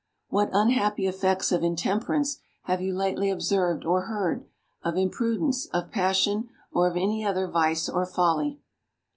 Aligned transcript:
What 0.29 0.49
unhappy 0.51 1.05
effects 1.05 1.51
of 1.51 1.61
intemperance 1.61 2.39
have 2.63 2.81
you 2.81 2.91
lately 2.97 3.29
observed 3.29 3.85
or 3.85 4.05
heard; 4.07 4.47
of 4.81 4.97
imprudence, 4.97 5.67
of 5.67 5.91
passion, 5.91 6.49
or 6.73 6.89
of 6.89 6.97
any 6.97 7.23
other 7.23 7.47
vice 7.47 7.87
or 7.87 8.07
folly? 8.07 8.59